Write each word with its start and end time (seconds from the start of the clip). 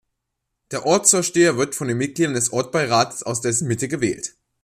Der 0.71 0.87
Ortsvorsteher 0.87 1.57
wird 1.57 1.75
von 1.75 1.87
den 1.87 1.97
Mitgliedern 1.99 2.33
des 2.33 2.51
Ortsbeirates 2.51 3.21
aus 3.21 3.39
dessen 3.41 3.67
Mitte 3.67 3.87
gewählt. 3.87 4.35